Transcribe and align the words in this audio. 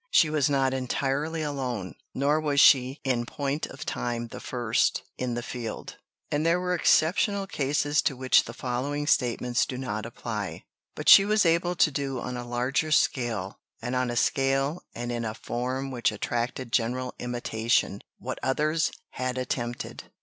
She 0.09 0.31
was 0.31 0.49
not 0.49 0.73
entirely 0.73 1.43
alone, 1.43 1.93
nor 2.15 2.39
was 2.41 2.59
she 2.59 2.99
in 3.03 3.23
point 3.27 3.67
of 3.67 3.85
time 3.85 4.29
the 4.29 4.39
first, 4.39 5.03
in 5.15 5.35
the 5.35 5.43
field; 5.43 5.97
and 6.31 6.43
there 6.43 6.59
were 6.59 6.73
exceptional 6.73 7.45
cases 7.45 8.01
to 8.01 8.17
which 8.17 8.45
the 8.45 8.53
following 8.55 9.05
statements 9.05 9.63
do 9.63 9.77
not 9.77 10.07
apply. 10.07 10.63
But 10.95 11.07
she 11.07 11.23
was 11.23 11.45
able 11.45 11.75
to 11.75 11.91
do 11.91 12.19
on 12.19 12.35
a 12.35 12.47
larger 12.47 12.91
scale, 12.91 13.59
and 13.79 13.95
on 13.95 14.09
a 14.09 14.15
scale 14.17 14.81
and 14.95 15.11
in 15.11 15.23
a 15.23 15.35
form 15.35 15.91
which 15.91 16.11
attracted 16.11 16.71
general 16.71 17.13
imitation, 17.19 18.01
what 18.17 18.39
others 18.41 18.91
had 19.11 19.37
attempted. 19.37 20.05